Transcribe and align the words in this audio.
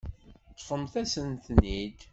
Ṭṭfemt-asent-ten-id. 0.53 1.99